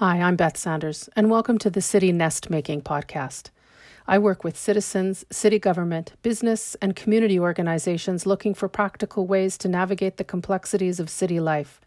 Hi, 0.00 0.18
I'm 0.18 0.34
Beth 0.34 0.56
Sanders, 0.56 1.10
and 1.14 1.28
welcome 1.28 1.58
to 1.58 1.68
the 1.68 1.82
City 1.82 2.10
Nest 2.10 2.48
Making 2.48 2.80
podcast. 2.80 3.50
I 4.08 4.18
work 4.18 4.42
with 4.42 4.56
citizens, 4.56 5.26
city 5.30 5.58
government, 5.58 6.14
business, 6.22 6.74
and 6.80 6.96
community 6.96 7.38
organizations 7.38 8.24
looking 8.24 8.54
for 8.54 8.66
practical 8.66 9.26
ways 9.26 9.58
to 9.58 9.68
navigate 9.68 10.16
the 10.16 10.24
complexities 10.24 11.00
of 11.00 11.10
city 11.10 11.38
life 11.38 11.82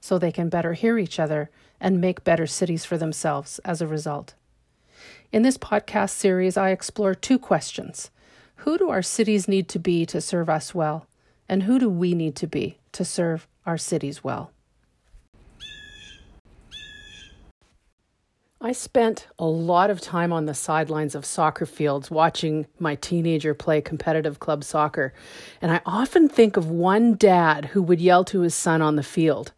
so 0.00 0.16
they 0.16 0.32
can 0.32 0.48
better 0.48 0.72
hear 0.72 0.96
each 0.96 1.20
other 1.20 1.50
and 1.78 2.00
make 2.00 2.24
better 2.24 2.46
cities 2.46 2.86
for 2.86 2.96
themselves 2.96 3.58
as 3.66 3.82
a 3.82 3.86
result. 3.86 4.32
In 5.30 5.42
this 5.42 5.58
podcast 5.58 6.12
series, 6.12 6.56
I 6.56 6.70
explore 6.70 7.14
two 7.14 7.38
questions 7.38 8.10
Who 8.64 8.78
do 8.78 8.88
our 8.88 9.02
cities 9.02 9.46
need 9.46 9.68
to 9.68 9.78
be 9.78 10.06
to 10.06 10.22
serve 10.22 10.48
us 10.48 10.74
well? 10.74 11.06
And 11.50 11.64
who 11.64 11.78
do 11.78 11.90
we 11.90 12.14
need 12.14 12.34
to 12.36 12.46
be 12.46 12.78
to 12.92 13.04
serve 13.04 13.46
our 13.66 13.76
cities 13.76 14.24
well? 14.24 14.52
I 18.64 18.70
spent 18.70 19.26
a 19.40 19.44
lot 19.44 19.90
of 19.90 20.00
time 20.00 20.32
on 20.32 20.46
the 20.46 20.54
sidelines 20.54 21.16
of 21.16 21.24
soccer 21.24 21.66
fields 21.66 22.12
watching 22.12 22.68
my 22.78 22.94
teenager 22.94 23.54
play 23.54 23.80
competitive 23.80 24.38
club 24.38 24.62
soccer, 24.62 25.12
and 25.60 25.72
I 25.72 25.80
often 25.84 26.28
think 26.28 26.56
of 26.56 26.70
one 26.70 27.16
dad 27.16 27.64
who 27.64 27.82
would 27.82 28.00
yell 28.00 28.22
to 28.26 28.42
his 28.42 28.54
son 28.54 28.80
on 28.80 28.94
the 28.94 29.02
field. 29.02 29.50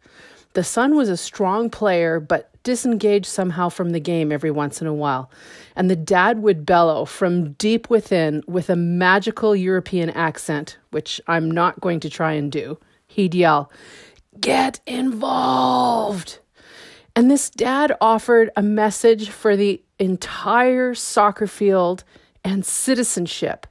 The 0.53 0.63
son 0.63 0.95
was 0.95 1.07
a 1.07 1.17
strong 1.17 1.69
player, 1.69 2.19
but 2.19 2.49
disengaged 2.63 3.27
somehow 3.27 3.69
from 3.69 3.91
the 3.91 3.99
game 3.99 4.31
every 4.31 4.49
once 4.49 4.81
in 4.81 4.87
a 4.87 4.93
while, 4.93 5.29
and 5.75 5.87
the 5.87 5.95
dad 5.95 6.41
would 6.41 6.65
bellow 6.65 7.05
from 7.05 7.51
deep 7.53 7.91
within 7.91 8.41
with 8.47 8.71
a 8.71 8.75
magical 8.75 9.55
European 9.55 10.09
accent, 10.09 10.79
which 10.89 11.21
I'm 11.27 11.51
not 11.51 11.79
going 11.79 11.99
to 11.99 12.09
try 12.09 12.31
and 12.31 12.51
do. 12.51 12.79
He'd 13.05 13.35
yell, 13.35 13.71
Get 14.39 14.79
involved! 14.87 16.39
And 17.15 17.31
this 17.31 17.49
dad 17.49 17.95
offered 18.01 18.51
a 18.57 18.61
message 18.61 19.29
for 19.29 19.55
the 19.55 19.81
entire 19.99 20.93
soccer 20.93 21.47
field 21.47 22.03
and 22.43 22.65
citizenship. 22.65 23.65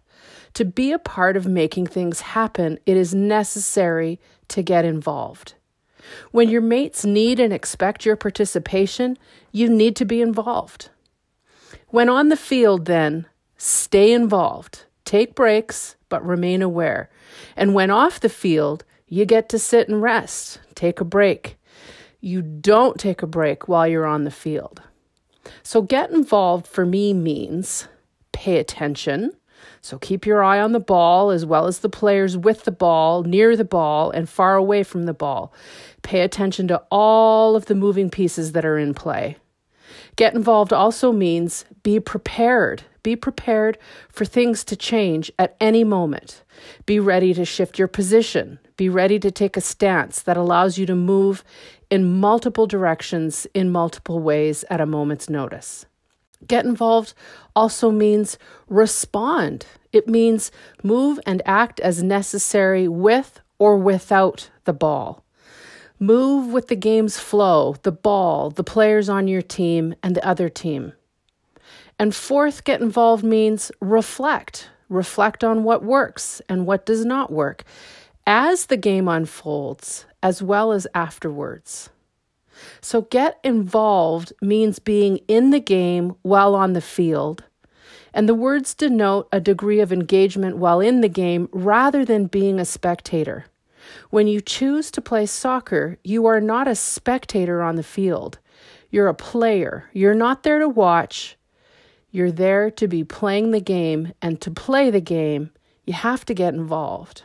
To 0.55 0.65
be 0.65 0.93
a 0.93 0.99
part 0.99 1.37
of 1.37 1.47
making 1.47 1.89
things 1.89 2.21
happen, 2.21 2.79
it 2.87 2.97
is 2.97 3.15
necessary 3.15 4.19
to 4.49 4.63
get 4.63 4.87
involved. 4.87 5.55
When 6.31 6.49
your 6.49 6.63
mates 6.63 7.05
need 7.05 7.39
and 7.39 7.53
expect 7.53 8.07
your 8.07 8.17
participation, 8.17 9.19
you 9.53 9.69
need 9.69 9.97
to 9.97 10.05
be 10.05 10.23
involved. 10.23 10.89
When 11.89 12.09
on 12.09 12.29
the 12.29 12.37
field, 12.37 12.87
then, 12.87 13.27
stay 13.59 14.13
involved. 14.13 14.85
Take 15.05 15.35
breaks, 15.35 15.97
but 16.09 16.25
remain 16.25 16.63
aware. 16.63 17.11
And 17.57 17.75
when 17.75 17.91
off 17.91 18.21
the 18.21 18.29
field, 18.29 18.85
you 19.07 19.27
get 19.27 19.49
to 19.51 19.59
sit 19.59 19.89
and 19.89 20.01
rest. 20.01 20.61
Take 20.75 21.01
a 21.01 21.05
break 21.05 21.59
you 22.25 22.41
don't 22.41 22.99
take 22.99 23.23
a 23.23 23.27
break 23.27 23.69
while 23.69 23.87
you're 23.87 24.07
on 24.07 24.25
the 24.25 24.31
field. 24.31 24.81
So, 25.63 25.83
get 25.83 26.11
involved 26.11 26.67
for 26.67 26.87
me 26.87 27.13
means 27.13 27.87
pay 28.33 28.57
attention. 28.57 29.33
So, 29.83 29.99
keep 29.99 30.25
your 30.25 30.43
eye 30.43 30.59
on 30.59 30.73
the 30.73 30.81
ball 30.81 31.31
as 31.31 31.45
well 31.45 31.67
as 31.67 31.81
the 31.81 31.91
players 31.91 32.35
with 32.35 32.65
the 32.65 32.73
ball, 32.73 33.25
near 33.25 33.57
the 33.57 33.65
ball, 33.65 34.11
and 34.11 34.27
far 34.27 34.57
away 34.57 34.83
from 34.85 35.05
the 35.05 35.13
ball. 35.13 35.53
Pay 36.01 36.23
attention 36.23 36.67
to 36.69 36.83
all 36.91 37.57
of 37.57 37.67
the 37.67 37.75
moving 37.75 38.09
pieces 38.09 38.53
that 38.53 38.65
are 38.65 38.79
in 38.79 38.95
play. 38.95 39.37
Get 40.17 40.35
involved 40.35 40.73
also 40.73 41.13
means 41.13 41.67
be 41.83 42.01
prepared. 42.01 42.85
Be 43.03 43.17
prepared 43.17 43.77
for 44.09 44.25
things 44.25 44.65
to 44.65 44.77
change 44.77 45.31
at 45.39 45.57
any 45.61 45.85
moment. 45.85 46.43
Be 46.87 46.99
ready 46.99 47.35
to 47.35 47.45
shift 47.45 47.79
your 47.79 47.89
position. 47.89 48.59
Be 48.79 48.89
ready 48.89 49.19
to 49.19 49.31
take 49.31 49.59
a 49.59 49.61
stance 49.61 50.23
that 50.23 50.39
allows 50.39 50.79
you 50.79 50.87
to 50.87 50.95
move 50.95 51.45
in 51.91 52.21
multiple 52.21 52.67
directions 52.67 53.47
in 53.55 53.71
multiple 53.71 54.21
ways 54.21 54.65
at 54.71 54.81
a 54.81 54.87
moment's 54.87 55.29
notice. 55.29 55.87
Get 56.47 56.65
involved 56.65 57.15
also 57.57 57.91
means 57.91 58.39
respond. 58.69 59.67
It 59.93 60.09
means 60.09 60.51
move 60.83 61.19
and 61.27 61.41
act 61.47 61.81
as 61.81 62.03
necessary 62.03 62.89
with 62.89 63.41
or 63.59 63.77
without 63.77 64.51
the 64.65 64.73
ball. 64.73 65.25
Move 65.99 66.53
with 66.53 66.69
the 66.69 66.77
game's 66.77 67.19
flow, 67.19 67.77
the 67.83 67.93
ball, 67.93 68.51
the 68.51 68.65
players 68.65 69.09
on 69.09 69.29
your 69.29 69.43
team, 69.43 69.95
and 70.03 70.15
the 70.15 70.27
other 70.27 70.49
team. 70.49 70.93
And 71.99 72.15
fourth, 72.15 72.65
get 72.65 72.81
involved 72.81 73.25
means 73.25 73.71
reflect. 73.81 74.69
Reflect 74.89 75.45
on 75.45 75.65
what 75.65 75.85
works 75.85 76.43
and 76.49 76.67
what 76.67 76.85
does 76.85 77.05
not 77.05 77.33
work 77.33 77.65
as 78.27 78.67
the 78.67 78.77
game 78.77 79.09
unfolds 79.09 80.07
as 80.25 80.43
well 80.43 80.73
as 80.73 80.89
afterwards. 80.95 81.91
So, 82.81 83.03
get 83.03 83.39
involved 83.45 84.33
means 84.41 84.79
being 84.79 85.19
in 85.29 85.51
the 85.51 85.61
game 85.61 86.15
while 86.23 86.55
on 86.55 86.73
the 86.73 86.81
field. 86.81 87.45
And 88.15 88.29
the 88.29 88.35
words 88.35 88.75
denote 88.75 89.29
a 89.33 89.41
degree 89.41 89.81
of 89.81 89.93
engagement 89.93 90.57
while 90.57 90.81
in 90.81 91.01
the 91.03 91.09
game 91.09 91.49
rather 91.53 92.05
than 92.05 92.27
being 92.27 92.59
a 92.59 92.65
spectator. 92.65 93.47
When 94.09 94.27
you 94.27 94.41
choose 94.41 94.91
to 94.93 95.03
play 95.03 95.27
soccer, 95.27 95.99
you 96.03 96.25
are 96.27 96.41
not 96.41 96.69
a 96.69 96.75
spectator 96.75 97.63
on 97.63 97.77
the 97.77 97.83
field. 97.83 98.39
You're 98.91 99.09
a 99.09 99.15
player. 99.15 99.91
You're 99.93 100.15
not 100.15 100.43
there 100.43 100.61
to 100.61 100.69
watch. 100.69 101.37
You're 102.11 102.33
there 102.33 102.71
to 102.71 102.89
be 102.89 103.03
playing 103.03 103.51
the 103.51 103.61
game, 103.61 104.13
and 104.23 104.41
to 104.41 104.51
play 104.51 104.89
the 104.89 105.01
game, 105.01 105.51
you 105.85 105.93
have 105.93 106.25
to 106.27 106.35
get 106.35 106.55
involved. 106.55 107.25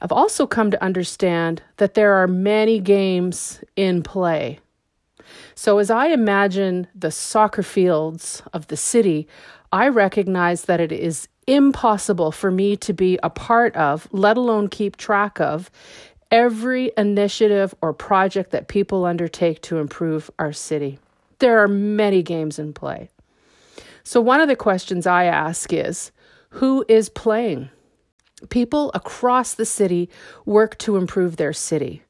I've 0.00 0.12
also 0.12 0.46
come 0.46 0.70
to 0.70 0.82
understand 0.82 1.62
that 1.76 1.94
there 1.94 2.14
are 2.14 2.26
many 2.26 2.80
games 2.80 3.62
in 3.76 4.02
play. 4.02 4.60
So, 5.54 5.78
as 5.78 5.90
I 5.90 6.08
imagine 6.08 6.86
the 6.94 7.10
soccer 7.10 7.62
fields 7.62 8.42
of 8.52 8.68
the 8.68 8.76
city, 8.76 9.28
I 9.72 9.88
recognize 9.88 10.62
that 10.62 10.80
it 10.80 10.90
is 10.90 11.28
impossible 11.46 12.32
for 12.32 12.50
me 12.50 12.76
to 12.76 12.92
be 12.92 13.18
a 13.22 13.30
part 13.30 13.76
of, 13.76 14.08
let 14.10 14.36
alone 14.36 14.68
keep 14.68 14.96
track 14.96 15.40
of, 15.40 15.70
every 16.30 16.92
initiative 16.96 17.74
or 17.82 17.92
project 17.92 18.50
that 18.52 18.68
people 18.68 19.04
undertake 19.04 19.60
to 19.62 19.78
improve 19.78 20.30
our 20.38 20.52
city. 20.52 20.98
There 21.40 21.58
are 21.58 21.68
many 21.68 22.22
games 22.22 22.58
in 22.58 22.72
play. 22.72 23.10
So, 24.02 24.20
one 24.20 24.40
of 24.40 24.48
the 24.48 24.56
questions 24.56 25.06
I 25.06 25.24
ask 25.24 25.72
is 25.72 26.10
who 26.50 26.84
is 26.88 27.08
playing? 27.08 27.70
People 28.48 28.90
across 28.94 29.54
the 29.54 29.66
city 29.66 30.08
work 30.46 30.78
to 30.78 30.96
improve 30.96 31.36
their 31.36 31.52
city. 31.52 32.02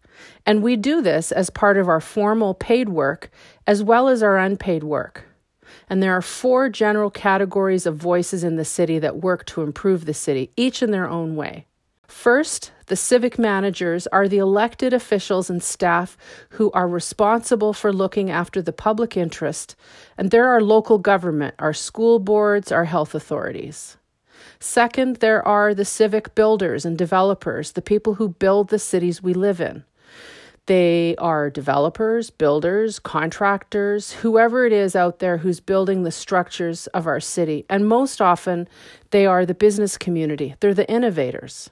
And 0.46 0.62
we 0.62 0.76
do 0.76 1.00
this 1.02 1.32
as 1.32 1.50
part 1.50 1.76
of 1.76 1.88
our 1.88 2.00
formal 2.00 2.54
paid 2.54 2.88
work 2.88 3.30
as 3.66 3.82
well 3.82 4.08
as 4.08 4.22
our 4.22 4.36
unpaid 4.36 4.82
work. 4.84 5.24
And 5.88 6.02
there 6.02 6.16
are 6.16 6.22
four 6.22 6.68
general 6.68 7.10
categories 7.10 7.86
of 7.86 7.96
voices 7.96 8.44
in 8.44 8.56
the 8.56 8.64
city 8.64 8.98
that 8.98 9.18
work 9.18 9.44
to 9.46 9.62
improve 9.62 10.04
the 10.04 10.14
city, 10.14 10.50
each 10.56 10.82
in 10.82 10.90
their 10.90 11.08
own 11.08 11.36
way. 11.36 11.66
First, 12.06 12.72
the 12.86 12.96
civic 12.96 13.38
managers 13.38 14.08
are 14.08 14.26
the 14.26 14.38
elected 14.38 14.92
officials 14.92 15.48
and 15.48 15.62
staff 15.62 16.16
who 16.50 16.72
are 16.72 16.88
responsible 16.88 17.72
for 17.72 17.92
looking 17.92 18.30
after 18.30 18.60
the 18.60 18.72
public 18.72 19.16
interest, 19.16 19.76
and 20.18 20.30
there 20.30 20.48
are 20.48 20.60
local 20.60 20.98
government, 20.98 21.54
our 21.60 21.72
school 21.72 22.18
boards, 22.18 22.72
our 22.72 22.84
health 22.84 23.14
authorities. 23.14 23.96
Second, 24.62 25.16
there 25.16 25.46
are 25.48 25.72
the 25.72 25.86
civic 25.86 26.34
builders 26.34 26.84
and 26.84 26.98
developers, 26.98 27.72
the 27.72 27.80
people 27.80 28.14
who 28.14 28.28
build 28.28 28.68
the 28.68 28.78
cities 28.78 29.22
we 29.22 29.32
live 29.32 29.58
in. 29.58 29.84
They 30.66 31.16
are 31.16 31.48
developers, 31.48 32.28
builders, 32.28 32.98
contractors, 32.98 34.12
whoever 34.12 34.66
it 34.66 34.72
is 34.72 34.94
out 34.94 35.18
there 35.18 35.38
who's 35.38 35.60
building 35.60 36.02
the 36.02 36.12
structures 36.12 36.86
of 36.88 37.06
our 37.06 37.20
city. 37.20 37.64
And 37.70 37.88
most 37.88 38.20
often, 38.20 38.68
they 39.10 39.24
are 39.24 39.46
the 39.46 39.54
business 39.54 39.96
community, 39.96 40.54
they're 40.60 40.74
the 40.74 40.88
innovators. 40.90 41.70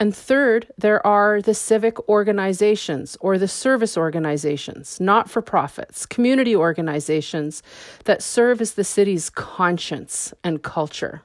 And 0.00 0.14
third, 0.14 0.66
there 0.76 1.06
are 1.06 1.40
the 1.40 1.54
civic 1.54 2.08
organizations 2.08 3.16
or 3.20 3.38
the 3.38 3.46
service 3.46 3.96
organizations, 3.96 5.00
not 5.00 5.30
for 5.30 5.40
profits, 5.40 6.04
community 6.04 6.56
organizations 6.56 7.62
that 8.04 8.20
serve 8.20 8.60
as 8.60 8.74
the 8.74 8.82
city's 8.82 9.30
conscience 9.30 10.34
and 10.42 10.62
culture. 10.64 11.22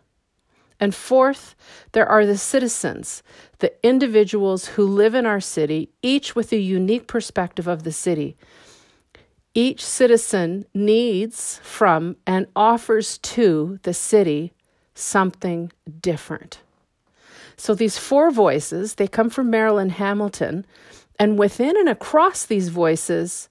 And 0.79 0.93
fourth, 0.93 1.55
there 1.93 2.07
are 2.07 2.25
the 2.25 2.37
citizens, 2.37 3.23
the 3.59 3.73
individuals 3.85 4.67
who 4.69 4.85
live 4.85 5.15
in 5.15 5.25
our 5.25 5.39
city, 5.39 5.89
each 6.01 6.35
with 6.35 6.51
a 6.51 6.57
unique 6.57 7.07
perspective 7.07 7.67
of 7.67 7.83
the 7.83 7.91
city. 7.91 8.37
Each 9.55 9.83
citizen 9.83 10.65
needs 10.73 11.59
from 11.63 12.17
and 12.27 12.45
offers 12.55 13.17
to 13.19 13.79
the 13.81 13.93
city 13.93 14.53
something 14.93 15.71
different. 15.99 16.59
So 17.55 17.73
these 17.73 17.97
four 17.97 18.29
voices, 18.29 18.95
they 18.95 19.07
come 19.07 19.31
from 19.31 19.49
Marilyn 19.49 19.89
Hamilton, 19.89 20.63
and 21.17 21.39
within 21.39 21.75
and 21.75 21.89
across 21.89 22.45
these 22.45 22.69
voices, 22.69 23.49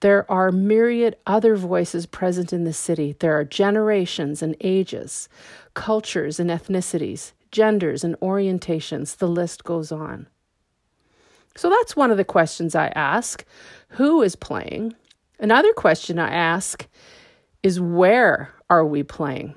there 0.00 0.30
are 0.30 0.52
myriad 0.52 1.16
other 1.26 1.56
voices 1.56 2.06
present 2.06 2.52
in 2.52 2.64
the 2.64 2.72
city. 2.72 3.16
There 3.18 3.38
are 3.38 3.44
generations 3.44 4.42
and 4.42 4.54
ages, 4.60 5.28
cultures 5.74 6.38
and 6.38 6.50
ethnicities, 6.50 7.32
genders 7.50 8.04
and 8.04 8.18
orientations. 8.20 9.16
The 9.16 9.28
list 9.28 9.64
goes 9.64 9.90
on. 9.90 10.28
So 11.56 11.70
that's 11.70 11.96
one 11.96 12.10
of 12.10 12.18
the 12.18 12.24
questions 12.24 12.74
I 12.74 12.88
ask 12.88 13.44
who 13.90 14.20
is 14.22 14.36
playing? 14.36 14.94
Another 15.38 15.72
question 15.72 16.18
I 16.18 16.28
ask 16.28 16.86
is 17.62 17.80
where 17.80 18.52
are 18.68 18.84
we 18.84 19.02
playing? 19.02 19.54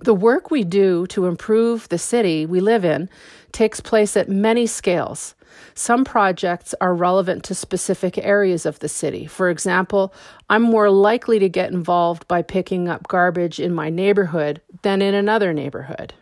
The 0.00 0.14
work 0.14 0.50
we 0.50 0.64
do 0.64 1.06
to 1.08 1.26
improve 1.26 1.88
the 1.88 1.98
city 1.98 2.46
we 2.46 2.60
live 2.60 2.84
in 2.84 3.08
takes 3.52 3.80
place 3.80 4.16
at 4.16 4.28
many 4.28 4.66
scales. 4.66 5.34
Some 5.74 6.04
projects 6.04 6.74
are 6.80 6.94
relevant 6.94 7.44
to 7.44 7.54
specific 7.54 8.18
areas 8.18 8.66
of 8.66 8.78
the 8.78 8.88
city. 8.88 9.26
For 9.26 9.50
example, 9.50 10.12
I'm 10.50 10.62
more 10.62 10.90
likely 10.90 11.38
to 11.38 11.48
get 11.48 11.72
involved 11.72 12.28
by 12.28 12.42
picking 12.42 12.88
up 12.88 13.08
garbage 13.08 13.58
in 13.58 13.72
my 13.72 13.90
neighborhood 13.90 14.60
than 14.82 15.02
in 15.02 15.14
another 15.14 15.52
neighborhood. 15.52 16.14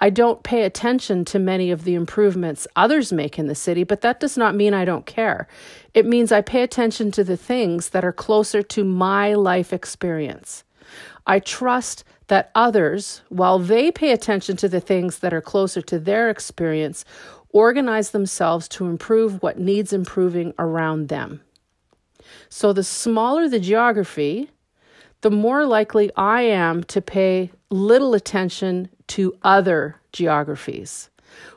I 0.00 0.10
don't 0.10 0.42
pay 0.42 0.62
attention 0.62 1.24
to 1.26 1.38
many 1.38 1.70
of 1.70 1.84
the 1.84 1.94
improvements 1.94 2.66
others 2.74 3.12
make 3.12 3.38
in 3.38 3.46
the 3.46 3.54
city, 3.54 3.84
but 3.84 4.00
that 4.00 4.18
does 4.18 4.36
not 4.36 4.56
mean 4.56 4.74
I 4.74 4.84
don't 4.84 5.06
care. 5.06 5.46
It 5.94 6.06
means 6.06 6.32
I 6.32 6.40
pay 6.40 6.62
attention 6.62 7.12
to 7.12 7.22
the 7.22 7.36
things 7.36 7.90
that 7.90 8.04
are 8.04 8.12
closer 8.12 8.62
to 8.62 8.82
my 8.82 9.34
life 9.34 9.72
experience. 9.72 10.64
I 11.24 11.38
trust 11.38 12.02
that 12.26 12.50
others, 12.54 13.22
while 13.28 13.60
they 13.60 13.92
pay 13.92 14.10
attention 14.10 14.56
to 14.56 14.68
the 14.68 14.80
things 14.80 15.20
that 15.20 15.32
are 15.32 15.40
closer 15.40 15.80
to 15.82 16.00
their 16.00 16.30
experience, 16.30 17.04
organize 17.52 18.10
themselves 18.10 18.68
to 18.68 18.86
improve 18.86 19.42
what 19.42 19.58
needs 19.58 19.92
improving 19.92 20.54
around 20.58 21.08
them. 21.08 21.40
So, 22.48 22.72
the 22.72 22.84
smaller 22.84 23.48
the 23.48 23.60
geography, 23.60 24.50
the 25.20 25.30
more 25.30 25.66
likely 25.66 26.10
I 26.16 26.42
am 26.42 26.82
to 26.84 27.00
pay 27.00 27.50
little 27.70 28.14
attention 28.14 28.88
to 29.08 29.36
other 29.42 29.96
geographies. 30.12 31.10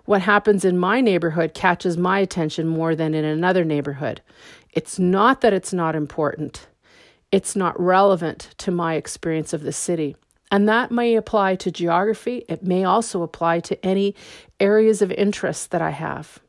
What 0.05 0.21
happens 0.21 0.63
in 0.63 0.77
my 0.77 1.01
neighborhood 1.01 1.53
catches 1.53 1.97
my 1.97 2.19
attention 2.19 2.67
more 2.67 2.95
than 2.95 3.13
in 3.13 3.25
another 3.25 3.65
neighborhood. 3.65 4.21
It's 4.71 4.99
not 4.99 5.41
that 5.41 5.53
it's 5.53 5.73
not 5.73 5.95
important, 5.95 6.67
it's 7.31 7.55
not 7.55 7.79
relevant 7.79 8.49
to 8.59 8.71
my 8.71 8.95
experience 8.95 9.53
of 9.53 9.63
the 9.63 9.73
city. 9.73 10.15
And 10.51 10.69
that 10.69 10.91
may 10.91 11.15
apply 11.15 11.55
to 11.55 11.71
geography. 11.71 12.45
It 12.47 12.63
may 12.63 12.83
also 12.83 13.23
apply 13.23 13.61
to 13.61 13.85
any 13.85 14.15
areas 14.59 15.01
of 15.01 15.11
interest 15.11 15.71
that 15.71 15.81
I 15.81 15.89
have. 15.89 16.39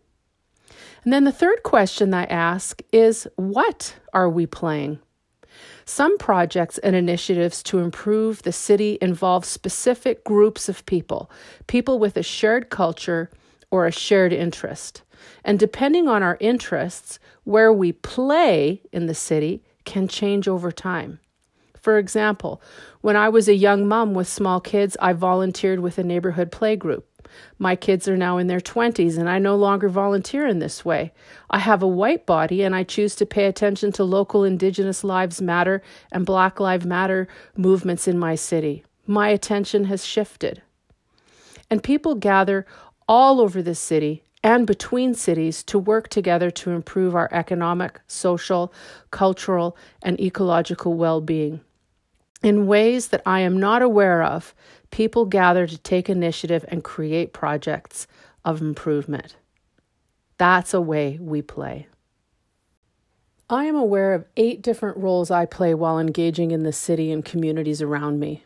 And 1.04 1.12
then 1.12 1.24
the 1.24 1.32
third 1.32 1.62
question 1.62 2.12
I 2.12 2.24
ask 2.24 2.82
is 2.92 3.28
what 3.36 3.96
are 4.12 4.28
we 4.28 4.44
playing? 4.44 4.98
Some 5.84 6.18
projects 6.18 6.78
and 6.78 6.96
initiatives 6.96 7.62
to 7.64 7.78
improve 7.78 8.42
the 8.42 8.52
city 8.52 8.98
involve 9.00 9.44
specific 9.44 10.24
groups 10.24 10.68
of 10.68 10.84
people, 10.84 11.30
people 11.68 12.00
with 12.00 12.16
a 12.16 12.24
shared 12.24 12.70
culture 12.70 13.30
or 13.70 13.86
a 13.86 13.92
shared 13.92 14.32
interest. 14.32 15.02
And 15.44 15.60
depending 15.60 16.08
on 16.08 16.24
our 16.24 16.36
interests, 16.40 17.20
where 17.44 17.72
we 17.72 17.92
play 17.92 18.82
in 18.92 19.06
the 19.06 19.14
city 19.14 19.62
can 19.84 20.08
change 20.08 20.48
over 20.48 20.72
time. 20.72 21.20
For 21.86 21.98
example, 21.98 22.60
when 23.00 23.14
I 23.14 23.28
was 23.28 23.46
a 23.46 23.54
young 23.54 23.86
mom 23.86 24.12
with 24.12 24.26
small 24.26 24.58
kids, 24.60 24.96
I 25.00 25.12
volunteered 25.12 25.78
with 25.78 25.98
a 25.98 26.02
neighborhood 26.02 26.50
play 26.50 26.74
group. 26.74 27.06
My 27.60 27.76
kids 27.76 28.08
are 28.08 28.16
now 28.16 28.38
in 28.38 28.48
their 28.48 28.58
20s, 28.58 29.16
and 29.16 29.30
I 29.30 29.38
no 29.38 29.54
longer 29.54 29.88
volunteer 29.88 30.48
in 30.48 30.58
this 30.58 30.84
way. 30.84 31.12
I 31.48 31.60
have 31.60 31.84
a 31.84 31.86
white 31.86 32.26
body, 32.26 32.64
and 32.64 32.74
I 32.74 32.82
choose 32.82 33.14
to 33.14 33.24
pay 33.24 33.44
attention 33.44 33.92
to 33.92 34.02
local 34.02 34.42
Indigenous 34.42 35.04
Lives 35.04 35.40
Matter 35.40 35.80
and 36.10 36.26
Black 36.26 36.58
Lives 36.58 36.84
Matter 36.84 37.28
movements 37.56 38.08
in 38.08 38.18
my 38.18 38.34
city. 38.34 38.82
My 39.06 39.28
attention 39.28 39.84
has 39.84 40.04
shifted. 40.04 40.62
And 41.70 41.84
people 41.84 42.16
gather 42.16 42.66
all 43.06 43.40
over 43.40 43.62
the 43.62 43.76
city 43.76 44.24
and 44.42 44.66
between 44.66 45.14
cities 45.14 45.62
to 45.62 45.78
work 45.78 46.08
together 46.08 46.50
to 46.50 46.72
improve 46.72 47.14
our 47.14 47.28
economic, 47.30 48.00
social, 48.08 48.72
cultural, 49.12 49.76
and 50.02 50.20
ecological 50.20 50.94
well 50.94 51.20
being. 51.20 51.60
In 52.42 52.66
ways 52.66 53.08
that 53.08 53.22
I 53.24 53.40
am 53.40 53.58
not 53.58 53.82
aware 53.82 54.22
of, 54.22 54.54
people 54.90 55.24
gather 55.24 55.66
to 55.66 55.78
take 55.78 56.08
initiative 56.08 56.64
and 56.68 56.84
create 56.84 57.32
projects 57.32 58.06
of 58.44 58.60
improvement. 58.60 59.36
That's 60.38 60.74
a 60.74 60.80
way 60.80 61.18
we 61.20 61.42
play. 61.42 61.88
I 63.48 63.64
am 63.64 63.76
aware 63.76 64.12
of 64.12 64.26
eight 64.36 64.60
different 64.60 64.96
roles 64.98 65.30
I 65.30 65.46
play 65.46 65.72
while 65.72 65.98
engaging 65.98 66.50
in 66.50 66.62
the 66.62 66.72
city 66.72 67.12
and 67.12 67.24
communities 67.24 67.80
around 67.80 68.18
me. 68.18 68.44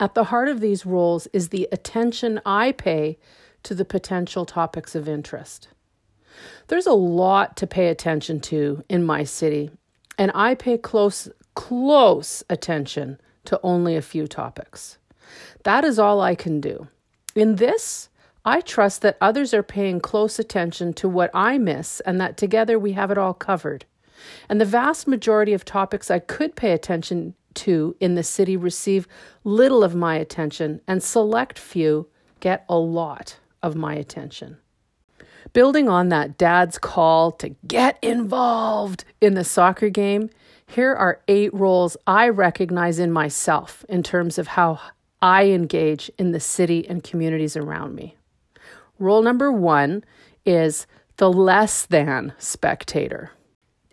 At 0.00 0.14
the 0.14 0.24
heart 0.24 0.48
of 0.48 0.60
these 0.60 0.86
roles 0.86 1.26
is 1.28 1.48
the 1.48 1.68
attention 1.70 2.40
I 2.46 2.72
pay 2.72 3.18
to 3.64 3.74
the 3.74 3.84
potential 3.84 4.46
topics 4.46 4.94
of 4.94 5.08
interest. 5.08 5.68
There's 6.68 6.86
a 6.86 6.92
lot 6.92 7.56
to 7.58 7.66
pay 7.66 7.88
attention 7.88 8.40
to 8.40 8.84
in 8.88 9.04
my 9.04 9.24
city, 9.24 9.70
and 10.16 10.30
I 10.34 10.54
pay 10.54 10.78
close, 10.78 11.28
close 11.54 12.42
attention 12.48 13.18
to 13.48 13.58
only 13.62 13.96
a 13.96 14.02
few 14.02 14.26
topics. 14.26 14.98
That 15.64 15.84
is 15.84 15.98
all 15.98 16.20
I 16.20 16.34
can 16.34 16.60
do. 16.60 16.88
In 17.34 17.56
this, 17.56 18.08
I 18.44 18.60
trust 18.60 19.02
that 19.02 19.16
others 19.20 19.52
are 19.52 19.62
paying 19.62 20.00
close 20.00 20.38
attention 20.38 20.92
to 20.94 21.08
what 21.08 21.30
I 21.32 21.58
miss 21.58 22.00
and 22.00 22.20
that 22.20 22.36
together 22.36 22.78
we 22.78 22.92
have 22.92 23.10
it 23.10 23.18
all 23.18 23.34
covered. 23.34 23.84
And 24.48 24.60
the 24.60 24.64
vast 24.66 25.08
majority 25.08 25.54
of 25.54 25.64
topics 25.64 26.10
I 26.10 26.18
could 26.18 26.56
pay 26.56 26.72
attention 26.72 27.34
to 27.54 27.96
in 28.00 28.14
the 28.14 28.22
city 28.22 28.56
receive 28.56 29.08
little 29.44 29.82
of 29.82 29.94
my 29.94 30.16
attention, 30.16 30.80
and 30.86 31.02
select 31.02 31.58
few 31.58 32.06
get 32.40 32.64
a 32.68 32.76
lot 32.76 33.38
of 33.62 33.74
my 33.74 33.94
attention. 33.94 34.58
Building 35.52 35.88
on 35.88 36.10
that 36.10 36.36
dad's 36.36 36.78
call 36.78 37.32
to 37.32 37.50
get 37.66 37.98
involved 38.02 39.04
in 39.20 39.34
the 39.34 39.44
soccer 39.44 39.88
game, 39.88 40.30
here 40.68 40.94
are 40.94 41.20
eight 41.28 41.52
roles 41.54 41.96
I 42.06 42.28
recognize 42.28 42.98
in 42.98 43.10
myself 43.10 43.84
in 43.88 44.02
terms 44.02 44.38
of 44.38 44.48
how 44.48 44.78
I 45.20 45.46
engage 45.46 46.10
in 46.18 46.32
the 46.32 46.40
city 46.40 46.86
and 46.88 47.02
communities 47.02 47.56
around 47.56 47.94
me. 47.94 48.16
Role 48.98 49.22
number 49.22 49.50
one 49.50 50.04
is 50.44 50.86
the 51.16 51.32
less 51.32 51.86
than 51.86 52.34
spectator. 52.38 53.32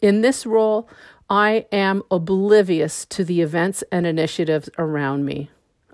In 0.02 0.22
this 0.22 0.46
role, 0.46 0.90
I 1.30 1.66
am 1.72 2.04
oblivious 2.12 3.06
to 3.06 3.24
the 3.24 3.42
events 3.42 3.84
and 3.92 4.06
initiatives 4.06 4.70
around 4.78 5.26
me. 5.26 5.50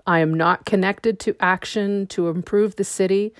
I 0.06 0.18
am 0.18 0.34
not 0.34 0.66
connected 0.66 1.20
to 1.20 1.36
action 1.38 2.06
to 2.08 2.28
improve 2.28 2.76
the 2.76 2.84
city. 2.84 3.32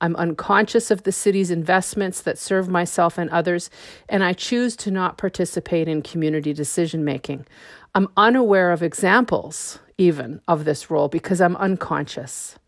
I'm 0.00 0.16
unconscious 0.16 0.90
of 0.90 1.02
the 1.02 1.12
city's 1.12 1.50
investments 1.50 2.22
that 2.22 2.38
serve 2.38 2.68
myself 2.68 3.18
and 3.18 3.28
others, 3.30 3.70
and 4.08 4.24
I 4.24 4.32
choose 4.32 4.74
to 4.76 4.90
not 4.90 5.18
participate 5.18 5.88
in 5.88 6.02
community 6.02 6.52
decision 6.52 7.04
making. 7.04 7.46
I'm 7.94 8.08
unaware 8.16 8.72
of 8.72 8.82
examples, 8.82 9.78
even, 9.98 10.40
of 10.48 10.64
this 10.64 10.90
role 10.90 11.08
because 11.08 11.40
I'm 11.40 11.56
unconscious. 11.56 12.58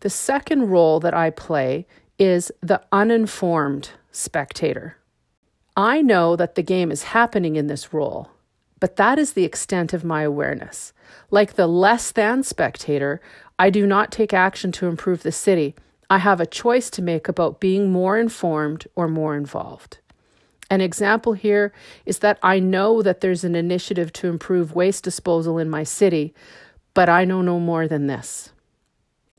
The 0.00 0.10
second 0.10 0.68
role 0.68 1.00
that 1.00 1.14
I 1.14 1.30
play 1.30 1.86
is 2.18 2.52
the 2.60 2.82
uninformed 2.92 3.90
spectator. 4.10 4.96
I 5.76 6.02
know 6.02 6.36
that 6.36 6.54
the 6.54 6.62
game 6.62 6.90
is 6.90 7.04
happening 7.04 7.56
in 7.56 7.68
this 7.68 7.94
role, 7.94 8.30
but 8.80 8.96
that 8.96 9.18
is 9.18 9.32
the 9.32 9.44
extent 9.44 9.94
of 9.94 10.04
my 10.04 10.22
awareness. 10.22 10.92
Like 11.30 11.54
the 11.54 11.66
less 11.66 12.12
than 12.12 12.42
spectator, 12.42 13.20
I 13.58 13.70
do 13.70 13.86
not 13.86 14.12
take 14.12 14.34
action 14.34 14.72
to 14.72 14.88
improve 14.88 15.22
the 15.22 15.32
city. 15.32 15.74
I 16.12 16.18
have 16.18 16.42
a 16.42 16.46
choice 16.46 16.90
to 16.90 17.00
make 17.00 17.26
about 17.26 17.58
being 17.58 17.90
more 17.90 18.18
informed 18.18 18.86
or 18.94 19.08
more 19.08 19.34
involved. 19.34 19.96
An 20.68 20.82
example 20.82 21.32
here 21.32 21.72
is 22.04 22.18
that 22.18 22.38
I 22.42 22.58
know 22.58 23.00
that 23.00 23.22
there's 23.22 23.44
an 23.44 23.54
initiative 23.54 24.12
to 24.14 24.28
improve 24.28 24.74
waste 24.74 25.04
disposal 25.04 25.56
in 25.56 25.70
my 25.70 25.84
city, 25.84 26.34
but 26.92 27.08
I 27.08 27.24
know 27.24 27.40
no 27.40 27.58
more 27.58 27.88
than 27.88 28.08
this. 28.08 28.52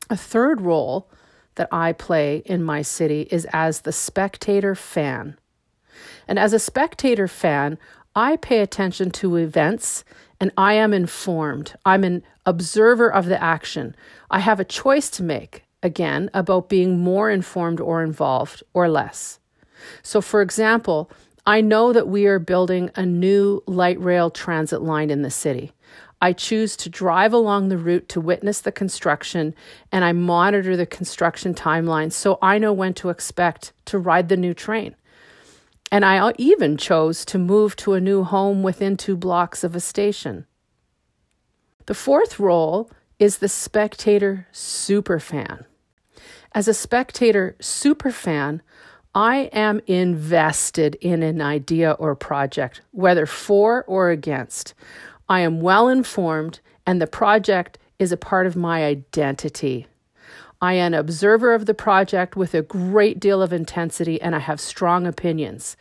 A 0.09 0.17
third 0.17 0.61
role 0.61 1.11
that 1.57 1.67
I 1.71 1.93
play 1.93 2.41
in 2.43 2.63
my 2.63 2.81
city 2.81 3.27
is 3.29 3.45
as 3.53 3.81
the 3.81 3.91
spectator 3.91 4.73
fan. 4.73 5.37
And 6.27 6.39
as 6.39 6.53
a 6.53 6.59
spectator 6.59 7.27
fan, 7.27 7.77
I 8.15 8.35
pay 8.35 8.61
attention 8.61 9.11
to 9.11 9.35
events 9.35 10.03
and 10.39 10.51
I 10.57 10.73
am 10.73 10.91
informed. 10.91 11.75
I'm 11.85 12.03
an 12.03 12.23
observer 12.47 13.13
of 13.13 13.27
the 13.27 13.39
action. 13.39 13.95
I 14.31 14.39
have 14.39 14.59
a 14.59 14.65
choice 14.65 15.11
to 15.11 15.21
make, 15.21 15.65
again, 15.83 16.29
about 16.33 16.69
being 16.69 16.99
more 16.99 17.29
informed 17.29 17.79
or 17.79 18.01
involved 18.01 18.63
or 18.73 18.89
less. 18.89 19.39
So, 20.01 20.21
for 20.21 20.41
example, 20.41 21.11
I 21.45 21.59
know 21.59 21.91
that 21.91 22.07
we 22.07 22.25
are 22.25 22.39
building 22.39 22.89
a 22.95 23.05
new 23.05 23.61
light 23.67 23.99
rail 23.99 24.31
transit 24.31 24.81
line 24.81 25.09
in 25.09 25.21
the 25.21 25.29
city. 25.29 25.73
I 26.21 26.31
choose 26.31 26.77
to 26.77 26.89
drive 26.89 27.33
along 27.33 27.67
the 27.67 27.77
route 27.77 28.07
to 28.09 28.21
witness 28.21 28.61
the 28.61 28.71
construction 28.71 29.53
and 29.91 30.05
I 30.05 30.13
monitor 30.13 30.77
the 30.77 30.85
construction 30.85 31.53
timeline 31.53 32.13
so 32.13 32.39
I 32.41 32.59
know 32.59 32.71
when 32.71 32.93
to 32.95 33.09
expect 33.09 33.73
to 33.85 33.99
ride 33.99 34.29
the 34.29 34.37
new 34.37 34.53
train. 34.53 34.95
And 35.91 36.05
I 36.05 36.33
even 36.37 36.77
chose 36.77 37.25
to 37.25 37.37
move 37.37 37.75
to 37.75 37.93
a 37.93 37.99
new 37.99 38.23
home 38.23 38.63
within 38.63 38.95
two 38.95 39.17
blocks 39.17 39.65
of 39.65 39.75
a 39.75 39.81
station. 39.81 40.47
The 41.87 41.93
fourth 41.93 42.39
role 42.39 42.89
is 43.19 43.39
the 43.39 43.49
spectator 43.49 44.47
superfan. 44.53 45.65
As 46.55 46.67
a 46.67 46.73
spectator 46.73 47.55
superfan, 47.59 48.61
I 49.15 49.49
am 49.53 49.81
invested 49.87 50.95
in 51.01 51.23
an 51.23 51.41
idea 51.41 51.91
or 51.93 52.15
project, 52.15 52.81
whether 52.91 53.25
for 53.25 53.83
or 53.85 54.11
against. 54.11 54.75
I 55.27 55.39
am 55.39 55.61
well 55.61 55.87
informed, 55.87 56.59
and 56.85 57.01
the 57.01 57.07
project 57.07 57.79
is 57.97 58.11
a 58.11 58.17
part 58.17 58.45
of 58.45 58.55
my 58.55 58.83
identity. 58.83 59.87
I 60.61 60.73
am 60.73 60.93
an 60.93 60.99
observer 60.99 61.55
of 61.55 61.65
the 61.65 61.73
project 61.73 62.35
with 62.35 62.53
a 62.53 62.61
great 62.61 63.19
deal 63.19 63.41
of 63.41 63.51
intensity, 63.51 64.21
and 64.21 64.35
I 64.35 64.39
have 64.39 64.61
strong 64.61 65.07
opinions. 65.07 65.75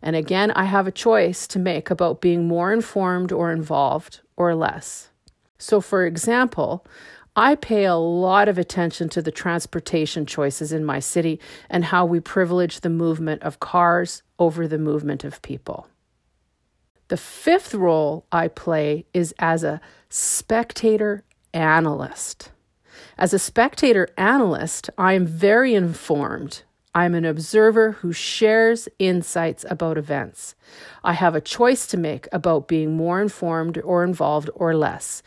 And 0.00 0.16
again, 0.16 0.50
I 0.52 0.64
have 0.64 0.86
a 0.86 0.92
choice 0.92 1.46
to 1.48 1.58
make 1.58 1.90
about 1.90 2.22
being 2.22 2.48
more 2.48 2.72
informed 2.72 3.30
or 3.30 3.52
involved 3.52 4.20
or 4.36 4.54
less. 4.54 5.10
So, 5.58 5.82
for 5.82 6.06
example, 6.06 6.84
I 7.36 7.56
pay 7.56 7.84
a 7.84 7.96
lot 7.96 8.48
of 8.48 8.58
attention 8.58 9.08
to 9.10 9.22
the 9.22 9.32
transportation 9.32 10.24
choices 10.24 10.72
in 10.72 10.84
my 10.84 11.00
city 11.00 11.40
and 11.68 11.86
how 11.86 12.04
we 12.06 12.20
privilege 12.20 12.80
the 12.80 12.90
movement 12.90 13.42
of 13.42 13.58
cars 13.58 14.22
over 14.38 14.68
the 14.68 14.78
movement 14.78 15.24
of 15.24 15.42
people. 15.42 15.88
The 17.08 17.16
fifth 17.16 17.74
role 17.74 18.24
I 18.30 18.48
play 18.48 19.06
is 19.12 19.34
as 19.38 19.64
a 19.64 19.80
spectator 20.08 21.24
analyst. 21.52 22.52
As 23.18 23.34
a 23.34 23.38
spectator 23.38 24.08
analyst, 24.16 24.88
I 24.96 25.14
am 25.14 25.26
very 25.26 25.74
informed. 25.74 26.62
I'm 26.94 27.16
an 27.16 27.24
observer 27.24 27.92
who 27.92 28.12
shares 28.12 28.88
insights 29.00 29.64
about 29.68 29.98
events. 29.98 30.54
I 31.02 31.14
have 31.14 31.34
a 31.34 31.40
choice 31.40 31.88
to 31.88 31.96
make 31.96 32.28
about 32.30 32.68
being 32.68 32.96
more 32.96 33.20
informed 33.20 33.78
or 33.78 34.04
involved 34.04 34.48
or 34.54 34.76
less. 34.76 35.22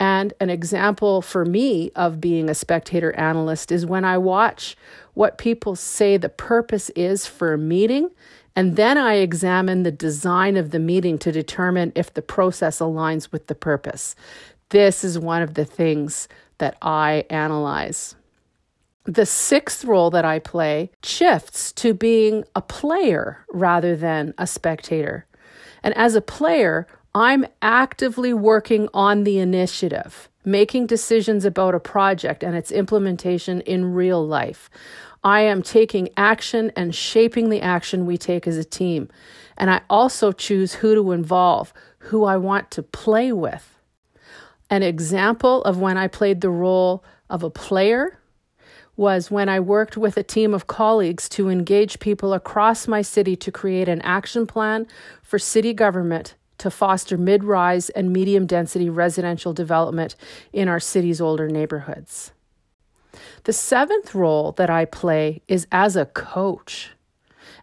And 0.00 0.32
an 0.40 0.48
example 0.48 1.20
for 1.20 1.44
me 1.44 1.92
of 1.94 2.22
being 2.22 2.48
a 2.48 2.54
spectator 2.54 3.12
analyst 3.16 3.70
is 3.70 3.84
when 3.84 4.02
I 4.02 4.16
watch 4.16 4.74
what 5.12 5.36
people 5.36 5.76
say 5.76 6.16
the 6.16 6.30
purpose 6.30 6.88
is 6.96 7.26
for 7.26 7.52
a 7.52 7.58
meeting, 7.58 8.10
and 8.56 8.76
then 8.76 8.96
I 8.96 9.16
examine 9.16 9.82
the 9.82 9.92
design 9.92 10.56
of 10.56 10.70
the 10.70 10.78
meeting 10.78 11.18
to 11.18 11.30
determine 11.30 11.92
if 11.94 12.14
the 12.14 12.22
process 12.22 12.78
aligns 12.78 13.30
with 13.30 13.46
the 13.46 13.54
purpose. 13.54 14.16
This 14.70 15.04
is 15.04 15.18
one 15.18 15.42
of 15.42 15.52
the 15.52 15.66
things 15.66 16.28
that 16.58 16.78
I 16.80 17.26
analyze. 17.28 18.16
The 19.04 19.26
sixth 19.26 19.84
role 19.84 20.10
that 20.10 20.24
I 20.24 20.38
play 20.38 20.90
shifts 21.02 21.72
to 21.72 21.92
being 21.92 22.44
a 22.56 22.62
player 22.62 23.44
rather 23.52 23.96
than 23.96 24.32
a 24.38 24.46
spectator. 24.46 25.26
And 25.82 25.96
as 25.96 26.14
a 26.14 26.20
player, 26.22 26.86
I'm 27.14 27.44
actively 27.60 28.32
working 28.32 28.88
on 28.94 29.24
the 29.24 29.40
initiative, 29.40 30.28
making 30.44 30.86
decisions 30.86 31.44
about 31.44 31.74
a 31.74 31.80
project 31.80 32.44
and 32.44 32.54
its 32.54 32.70
implementation 32.70 33.62
in 33.62 33.94
real 33.94 34.24
life. 34.24 34.70
I 35.24 35.40
am 35.40 35.60
taking 35.62 36.10
action 36.16 36.70
and 36.76 36.94
shaping 36.94 37.48
the 37.48 37.62
action 37.62 38.06
we 38.06 38.16
take 38.16 38.46
as 38.46 38.56
a 38.56 38.64
team. 38.64 39.08
And 39.56 39.70
I 39.70 39.80
also 39.90 40.30
choose 40.30 40.74
who 40.74 40.94
to 40.94 41.10
involve, 41.10 41.74
who 41.98 42.24
I 42.24 42.36
want 42.36 42.70
to 42.72 42.82
play 42.82 43.32
with. 43.32 43.76
An 44.70 44.84
example 44.84 45.64
of 45.64 45.78
when 45.78 45.98
I 45.98 46.06
played 46.06 46.40
the 46.40 46.50
role 46.50 47.04
of 47.28 47.42
a 47.42 47.50
player 47.50 48.20
was 48.96 49.32
when 49.32 49.48
I 49.48 49.58
worked 49.58 49.96
with 49.96 50.16
a 50.16 50.22
team 50.22 50.54
of 50.54 50.68
colleagues 50.68 51.28
to 51.30 51.48
engage 51.48 51.98
people 51.98 52.32
across 52.32 52.86
my 52.86 53.02
city 53.02 53.34
to 53.34 53.50
create 53.50 53.88
an 53.88 54.00
action 54.02 54.46
plan 54.46 54.86
for 55.22 55.40
city 55.40 55.74
government 55.74 56.34
to 56.60 56.70
foster 56.70 57.18
mid 57.18 57.44
rise 57.44 57.90
and 57.90 58.12
medium 58.12 58.46
density 58.46 58.88
residential 58.88 59.52
development 59.52 60.14
in 60.52 60.68
our 60.68 60.80
city's 60.80 61.20
older 61.20 61.48
neighborhoods. 61.48 62.32
The 63.44 63.52
seventh 63.52 64.14
role 64.14 64.52
that 64.52 64.70
I 64.70 64.84
play 64.84 65.42
is 65.48 65.66
as 65.72 65.96
a 65.96 66.06
coach. 66.06 66.90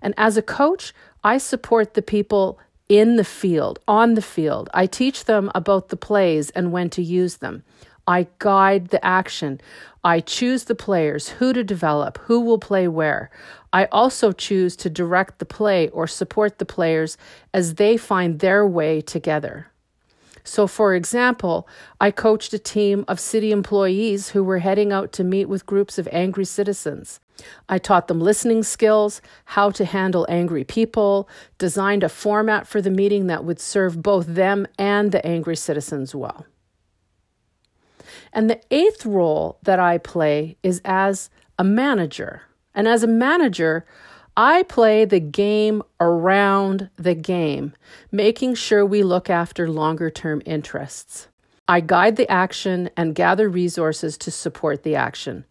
And 0.01 0.13
as 0.17 0.37
a 0.37 0.41
coach, 0.41 0.93
I 1.23 1.37
support 1.37 1.93
the 1.93 2.01
people 2.01 2.59
in 2.89 3.15
the 3.15 3.23
field, 3.23 3.79
on 3.87 4.15
the 4.15 4.21
field. 4.21 4.69
I 4.73 4.85
teach 4.85 5.25
them 5.25 5.51
about 5.53 5.89
the 5.89 5.97
plays 5.97 6.49
and 6.51 6.71
when 6.71 6.89
to 6.91 7.03
use 7.03 7.37
them. 7.37 7.63
I 8.07 8.27
guide 8.39 8.87
the 8.87 9.03
action. 9.05 9.59
I 10.07 10.21
choose 10.21 10.63
the 10.63 10.73
players, 10.73 11.27
who 11.27 11.51
to 11.51 11.65
develop, 11.65 12.17
who 12.27 12.39
will 12.39 12.59
play 12.59 12.87
where. 12.87 13.29
I 13.73 13.89
also 13.91 14.31
choose 14.31 14.77
to 14.77 14.89
direct 14.89 15.39
the 15.39 15.45
play 15.45 15.89
or 15.89 16.07
support 16.07 16.59
the 16.59 16.65
players 16.65 17.17
as 17.53 17.75
they 17.75 17.97
find 17.97 18.39
their 18.39 18.65
way 18.65 19.01
together. 19.01 19.67
So, 20.45 20.65
for 20.65 20.95
example, 20.95 21.67
I 21.99 22.11
coached 22.11 22.53
a 22.53 22.57
team 22.57 23.03
of 23.09 23.19
city 23.19 23.51
employees 23.51 24.29
who 24.29 24.45
were 24.45 24.59
heading 24.59 24.93
out 24.93 25.11
to 25.11 25.25
meet 25.25 25.49
with 25.49 25.65
groups 25.65 25.99
of 25.99 26.07
angry 26.13 26.45
citizens. 26.45 27.19
I 27.67 27.77
taught 27.77 28.07
them 28.07 28.21
listening 28.21 28.63
skills, 28.63 29.21
how 29.43 29.71
to 29.71 29.83
handle 29.83 30.25
angry 30.29 30.63
people, 30.63 31.27
designed 31.57 32.03
a 32.03 32.07
format 32.07 32.65
for 32.65 32.81
the 32.81 32.89
meeting 32.89 33.27
that 33.27 33.43
would 33.43 33.59
serve 33.59 34.01
both 34.01 34.25
them 34.25 34.67
and 34.79 35.11
the 35.11 35.25
angry 35.27 35.57
citizens 35.57 36.15
well. 36.15 36.45
And 38.33 38.49
the 38.49 38.61
eighth 38.71 39.05
role 39.05 39.59
that 39.63 39.79
I 39.79 39.97
play 39.97 40.57
is 40.63 40.81
as 40.85 41.29
a 41.57 41.63
manager. 41.63 42.43
And 42.75 42.87
as 42.87 43.03
a 43.03 43.07
manager, 43.07 43.85
I 44.35 44.63
play 44.63 45.03
the 45.05 45.19
game 45.19 45.81
around 45.99 46.89
the 46.95 47.15
game, 47.15 47.73
making 48.11 48.53
sure 48.53 48.85
we 48.85 49.01
look 49.01 49.29
after 49.29 49.69
longer 49.69 50.11
term 50.11 50.41
interests. 50.45 51.27
I 51.67 51.79
guide 51.81 52.15
the 52.15 52.29
action 52.31 52.89
and 52.95 53.15
gather 53.15 53.49
resources 53.49 54.17
to 54.19 54.31
support 54.31 54.83
the 54.83 54.95
action. 54.95 55.43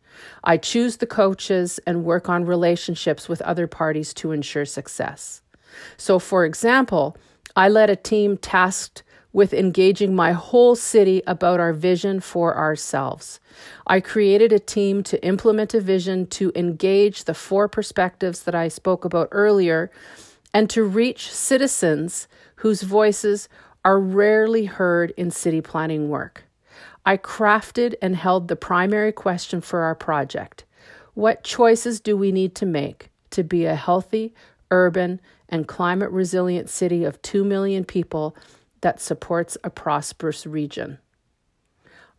I 0.44 0.56
choose 0.56 0.96
the 0.96 1.06
coaches 1.06 1.78
and 1.86 2.04
work 2.04 2.28
on 2.28 2.46
relationships 2.46 3.28
with 3.28 3.42
other 3.42 3.66
parties 3.66 4.14
to 4.14 4.32
ensure 4.32 4.64
success. 4.64 5.42
So, 5.96 6.18
for 6.18 6.44
example, 6.44 7.16
I 7.54 7.68
led 7.68 7.90
a 7.90 7.96
team 7.96 8.38
tasked 8.38 9.02
with 9.36 9.52
engaging 9.52 10.14
my 10.14 10.32
whole 10.32 10.74
city 10.74 11.22
about 11.26 11.60
our 11.60 11.74
vision 11.74 12.18
for 12.20 12.56
ourselves. 12.56 13.38
I 13.86 14.00
created 14.00 14.50
a 14.50 14.58
team 14.58 15.02
to 15.02 15.22
implement 15.22 15.74
a 15.74 15.80
vision 15.82 16.26
to 16.28 16.50
engage 16.54 17.24
the 17.24 17.34
four 17.34 17.68
perspectives 17.68 18.44
that 18.44 18.54
I 18.54 18.68
spoke 18.68 19.04
about 19.04 19.28
earlier 19.32 19.90
and 20.54 20.70
to 20.70 20.82
reach 20.82 21.30
citizens 21.30 22.28
whose 22.64 22.80
voices 22.80 23.50
are 23.84 24.00
rarely 24.00 24.64
heard 24.64 25.12
in 25.18 25.30
city 25.30 25.60
planning 25.60 26.08
work. 26.08 26.44
I 27.04 27.18
crafted 27.18 27.94
and 28.00 28.16
held 28.16 28.48
the 28.48 28.56
primary 28.56 29.12
question 29.12 29.60
for 29.60 29.80
our 29.80 29.94
project 29.94 30.64
What 31.12 31.44
choices 31.44 32.00
do 32.00 32.16
we 32.16 32.32
need 32.32 32.54
to 32.54 32.64
make 32.64 33.10
to 33.32 33.44
be 33.44 33.66
a 33.66 33.74
healthy, 33.74 34.32
urban, 34.70 35.20
and 35.46 35.68
climate 35.68 36.10
resilient 36.10 36.70
city 36.70 37.04
of 37.04 37.20
2 37.20 37.44
million 37.44 37.84
people 37.84 38.34
that 38.80 39.00
supports 39.00 39.56
a 39.64 39.70
prosperous 39.70 40.46
region. 40.46 40.98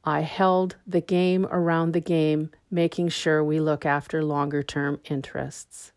I 0.03 0.21
held 0.21 0.77
the 0.85 1.01
game 1.01 1.45
around 1.51 1.91
the 1.91 1.99
game, 1.99 2.51
making 2.71 3.09
sure 3.09 3.43
we 3.43 3.59
look 3.59 3.85
after 3.85 4.23
longer 4.23 4.63
term 4.63 4.99
interests. 5.09 5.91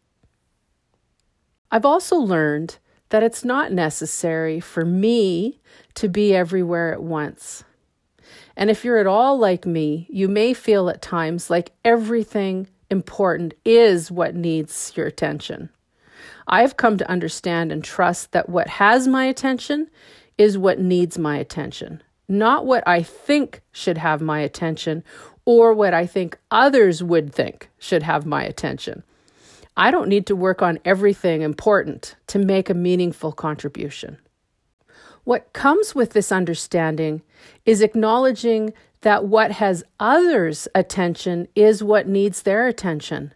I've 1.71 1.85
also 1.85 2.17
learned 2.17 2.79
that 3.11 3.23
it's 3.23 3.45
not 3.45 3.73
necessary 3.73 4.59
for 4.59 4.85
me 4.85 5.61
to 5.95 6.09
be 6.09 6.35
everywhere 6.35 6.93
at 6.93 7.03
once. 7.03 7.65
And 8.57 8.71
if 8.71 8.85
you're 8.85 8.99
at 8.99 9.07
all 9.07 9.39
like 9.39 9.65
me, 9.65 10.07
you 10.11 10.29
may 10.29 10.55
feel 10.55 10.89
at 10.91 11.03
times 11.03 11.51
like 11.51 11.73
everything 11.85 12.69
important 12.91 13.55
is 13.65 14.11
what 14.11 14.35
needs 14.35 14.93
your 14.97 15.07
attention. 15.07 15.71
I've 16.47 16.77
come 16.77 16.99
to 16.99 17.09
understand 17.09 17.71
and 17.71 17.83
trust 17.83 18.33
that 18.33 18.49
what 18.49 18.67
has 18.69 19.07
my 19.07 19.25
attention 19.25 19.89
is 20.41 20.57
what 20.57 20.79
needs 20.79 21.19
my 21.19 21.37
attention, 21.37 22.03
not 22.27 22.65
what 22.65 22.83
I 22.89 23.03
think 23.03 23.61
should 23.73 23.99
have 23.99 24.23
my 24.23 24.41
attention 24.41 25.05
or 25.45 25.75
what 25.75 25.93
I 25.93 26.07
think 26.07 26.39
others 26.51 27.03
would 27.03 27.31
think 27.31 27.69
should 27.79 28.03
have 28.05 28.25
my 28.25 28.43
attention. 28.43 29.03
I 29.77 29.91
don't 29.91 30.09
need 30.09 30.25
to 30.29 30.35
work 30.35 30.63
on 30.63 30.79
everything 30.83 31.43
important 31.43 32.17
to 32.29 32.39
make 32.39 32.71
a 32.71 32.75
meaningful 32.75 33.33
contribution. 33.33 34.17
What 35.25 35.53
comes 35.53 35.95
with 35.95 36.15
this 36.15 36.33
understanding 36.33 37.21
is 37.67 37.83
acknowledging 37.83 38.73
that 39.03 39.27
what 39.27 39.53
has 39.53 39.85
others' 39.99 40.67
attention 40.75 41.49
is 41.55 41.85
what 41.85 42.09
needs 42.09 42.41
their 42.45 42.67
attention. 42.67 43.35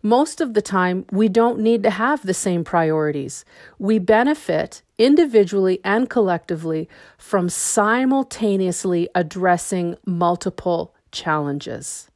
Most 0.00 0.40
of 0.40 0.54
the 0.54 0.62
time, 0.62 1.06
we 1.10 1.28
don't 1.28 1.58
need 1.58 1.82
to 1.82 1.90
have 1.90 2.24
the 2.24 2.34
same 2.34 2.62
priorities. 2.62 3.44
We 3.80 3.98
benefit 3.98 4.82
individually 4.98 5.80
and 5.84 6.08
collectively 6.08 6.88
from 7.18 7.48
simultaneously 7.48 9.08
addressing 9.14 9.96
multiple 10.06 10.94
challenges. 11.12 12.10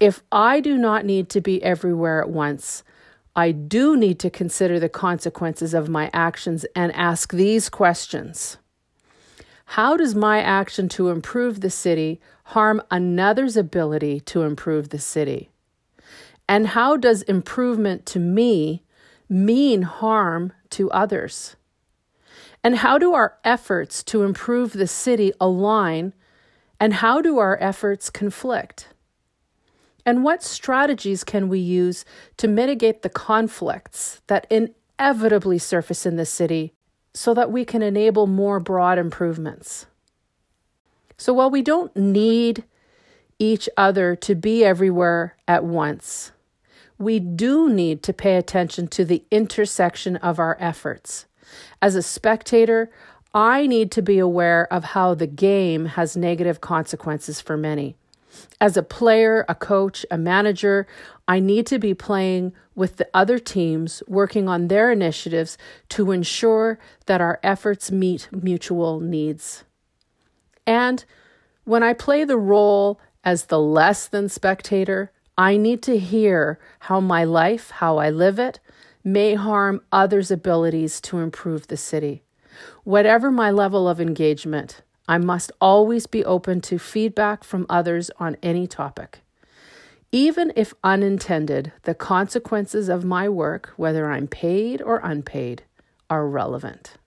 If 0.00 0.22
I 0.32 0.60
do 0.60 0.76
not 0.76 1.04
need 1.04 1.28
to 1.30 1.40
be 1.40 1.62
everywhere 1.62 2.20
at 2.20 2.30
once, 2.30 2.82
I 3.34 3.52
do 3.52 3.96
need 3.96 4.18
to 4.20 4.30
consider 4.30 4.78
the 4.78 4.88
consequences 4.88 5.74
of 5.74 5.88
my 5.88 6.10
actions 6.12 6.66
and 6.76 6.92
ask 6.92 7.32
these 7.32 7.68
questions. 7.68 8.58
How 9.64 9.96
does 9.96 10.14
my 10.14 10.42
action 10.42 10.88
to 10.90 11.08
improve 11.08 11.60
the 11.60 11.70
city 11.70 12.20
harm 12.44 12.82
another's 12.90 13.56
ability 13.56 14.20
to 14.20 14.42
improve 14.42 14.90
the 14.90 14.98
city? 14.98 15.48
And 16.46 16.66
how 16.66 16.96
does 16.96 17.22
improvement 17.22 18.04
to 18.06 18.18
me 18.18 18.82
mean 19.30 19.82
harm 19.82 20.52
to 20.70 20.90
others? 20.90 21.56
And 22.64 22.76
how 22.76 22.98
do 22.98 23.12
our 23.14 23.38
efforts 23.44 24.04
to 24.04 24.22
improve 24.22 24.72
the 24.72 24.86
city 24.86 25.32
align? 25.40 26.12
And 26.78 26.94
how 26.94 27.20
do 27.20 27.38
our 27.38 27.58
efforts 27.60 28.10
conflict? 28.10 28.88
And 30.04 30.24
what 30.24 30.42
strategies 30.42 31.24
can 31.24 31.48
we 31.48 31.58
use 31.58 32.04
to 32.36 32.48
mitigate 32.48 33.02
the 33.02 33.08
conflicts 33.08 34.20
that 34.26 34.46
inevitably 34.50 35.58
surface 35.58 36.06
in 36.06 36.16
the 36.16 36.26
city 36.26 36.72
so 37.14 37.34
that 37.34 37.52
we 37.52 37.64
can 37.64 37.82
enable 37.82 38.26
more 38.26 38.58
broad 38.58 38.98
improvements? 38.98 39.86
So 41.16 41.32
while 41.32 41.50
we 41.50 41.62
don't 41.62 41.96
need 41.96 42.64
each 43.38 43.68
other 43.76 44.16
to 44.16 44.34
be 44.34 44.64
everywhere 44.64 45.36
at 45.46 45.64
once, 45.64 46.32
we 46.98 47.18
do 47.18 47.68
need 47.68 48.02
to 48.04 48.12
pay 48.12 48.36
attention 48.36 48.88
to 48.88 49.04
the 49.04 49.24
intersection 49.30 50.16
of 50.16 50.38
our 50.38 50.56
efforts. 50.60 51.26
As 51.80 51.94
a 51.94 52.02
spectator, 52.02 52.90
I 53.34 53.66
need 53.66 53.90
to 53.92 54.02
be 54.02 54.18
aware 54.18 54.70
of 54.72 54.84
how 54.84 55.14
the 55.14 55.26
game 55.26 55.86
has 55.86 56.16
negative 56.16 56.60
consequences 56.60 57.40
for 57.40 57.56
many. 57.56 57.96
As 58.60 58.76
a 58.76 58.82
player, 58.82 59.44
a 59.48 59.54
coach, 59.54 60.04
a 60.10 60.18
manager, 60.18 60.86
I 61.28 61.40
need 61.40 61.66
to 61.66 61.78
be 61.78 61.94
playing 61.94 62.52
with 62.74 62.96
the 62.96 63.08
other 63.12 63.38
teams, 63.38 64.02
working 64.06 64.48
on 64.48 64.68
their 64.68 64.90
initiatives 64.90 65.58
to 65.90 66.10
ensure 66.12 66.78
that 67.06 67.20
our 67.20 67.38
efforts 67.42 67.90
meet 67.90 68.28
mutual 68.32 69.00
needs. 69.00 69.64
And 70.66 71.04
when 71.64 71.82
I 71.82 71.92
play 71.92 72.24
the 72.24 72.38
role 72.38 73.00
as 73.24 73.46
the 73.46 73.60
less 73.60 74.08
than 74.08 74.28
spectator, 74.28 75.12
I 75.36 75.56
need 75.56 75.82
to 75.84 75.98
hear 75.98 76.58
how 76.80 77.00
my 77.00 77.24
life, 77.24 77.70
how 77.70 77.98
I 77.98 78.10
live 78.10 78.38
it, 78.38 78.60
may 79.04 79.34
harm 79.34 79.80
others' 79.90 80.30
abilities 80.30 81.00
to 81.00 81.18
improve 81.18 81.66
the 81.66 81.76
city. 81.76 82.22
Whatever 82.84 83.30
my 83.30 83.50
level 83.50 83.88
of 83.88 84.00
engagement, 84.00 84.82
I 85.08 85.18
must 85.18 85.50
always 85.60 86.06
be 86.06 86.24
open 86.24 86.60
to 86.62 86.78
feedback 86.78 87.44
from 87.44 87.66
others 87.68 88.10
on 88.18 88.36
any 88.42 88.66
topic. 88.66 89.20
Even 90.12 90.52
if 90.54 90.74
unintended, 90.84 91.72
the 91.82 91.94
consequences 91.94 92.88
of 92.88 93.04
my 93.04 93.28
work, 93.28 93.72
whether 93.76 94.10
I'm 94.10 94.28
paid 94.28 94.82
or 94.82 95.00
unpaid, 95.02 95.64
are 96.10 96.28
relevant. 96.28 96.98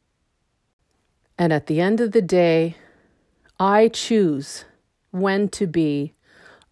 And 1.38 1.54
at 1.54 1.68
the 1.68 1.80
end 1.80 2.02
of 2.02 2.12
the 2.12 2.22
day, 2.22 2.78
I 3.60 3.88
choose 3.90 4.66
when 5.12 5.50
to 5.50 5.68
be 5.68 6.14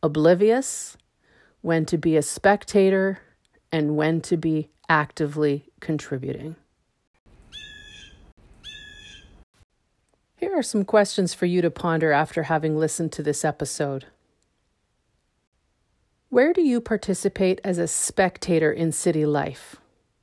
oblivious, 0.01 0.97
when 1.61 1.85
to 1.85 1.97
be 1.97 2.17
a 2.17 2.21
spectator, 2.21 3.19
and 3.71 3.95
when 3.95 4.19
to 4.21 4.35
be 4.35 4.69
actively 4.89 5.65
contributing. 5.79 6.55
Here 10.37 10.57
are 10.57 10.63
some 10.63 10.83
questions 10.83 11.33
for 11.33 11.45
you 11.45 11.61
to 11.61 11.71
ponder 11.71 12.11
after 12.11 12.43
having 12.43 12.77
listened 12.77 13.11
to 13.13 13.23
this 13.23 13.45
episode. 13.45 14.05
Where 16.29 16.51
do 16.51 16.61
you 16.61 16.81
participate 16.81 17.61
as 17.63 17.77
a 17.77 17.87
spectator 17.87 18.71
in 18.71 18.91
city 18.91 19.25
life? 19.25 19.77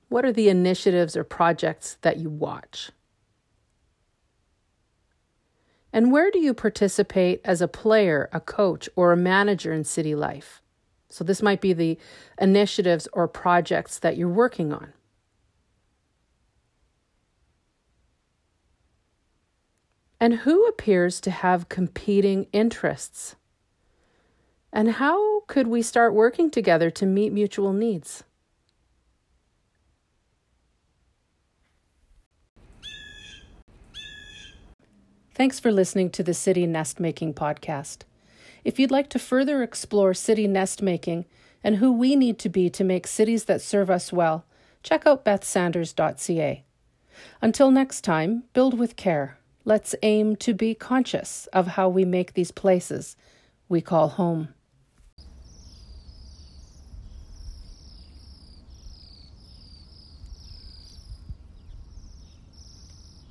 What 0.09 0.25
are 0.25 0.33
the 0.33 0.49
initiatives 0.49 1.17
or 1.17 1.25
projects 1.25 1.97
that 2.03 2.19
you 2.19 2.29
watch? 2.29 2.91
And 5.93 6.13
where 6.13 6.31
do 6.31 6.39
you 6.39 6.53
participate 6.53 7.41
as 7.45 7.63
a 7.63 7.69
player, 7.69 8.29
a 8.33 8.41
coach, 8.41 8.89
or 8.97 9.13
a 9.13 9.17
manager 9.17 9.73
in 9.73 9.85
city 9.85 10.15
life? 10.15 10.60
So, 11.11 11.25
this 11.25 11.43
might 11.43 11.61
be 11.61 11.73
the 11.73 11.99
initiatives 12.41 13.09
or 13.13 13.27
projects 13.27 13.99
that 13.99 14.17
you're 14.17 14.29
working 14.29 14.73
on. 14.73 14.93
And 20.21 20.35
who 20.35 20.67
appears 20.67 21.21
to 21.23 21.31
have 21.31 21.69
competing 21.69 22.47
interests? 22.53 23.37
And 24.73 24.93
how 24.93 25.41
could 25.47 25.67
we 25.67 25.83
start 25.83 26.15
working 26.15 26.51
together 26.51 26.91
to 26.91 27.07
meet 27.07 27.33
mutual 27.33 27.73
needs? 27.73 28.23
Thanks 35.35 35.59
for 35.59 35.73
listening 35.73 36.11
to 36.11 36.23
the 36.23 36.35
City 36.35 36.67
Nest 36.67 37.01
Making 37.01 37.33
podcast. 37.33 38.03
If 38.65 38.79
you'd 38.79 38.91
like 38.91 39.09
to 39.11 39.19
further 39.19 39.63
explore 39.63 40.15
city 40.15 40.47
nest 40.47 40.83
making 40.83 41.25
and 41.63 41.77
who 41.77 41.93
we 41.93 42.17
need 42.17 42.39
to 42.41 42.49
be 42.49 42.71
to 42.71 42.85
make 42.85 43.07
cities 43.07 43.45
that 43.45 43.63
serve 43.63 43.91
us 43.91 44.13
well, 44.13 44.45
check 44.83 45.07
out 45.07 45.25
bethsanders.ca. 45.25 46.65
Until 47.43 47.71
next 47.71 48.03
time, 48.03 48.45
build 48.53 48.79
with 48.79 48.97
care. 48.97 49.39
Let's 49.65 49.95
aim 50.03 50.37
to 50.37 50.55
be 50.55 50.75
conscious 50.75 51.47
of 51.53 51.69
how 51.69 51.89
we 51.89 52.05
make 52.05 52.33
these 52.33 52.51
places 52.51 53.17
we 53.69 53.81
call 53.81 54.09
home. 54.09 54.49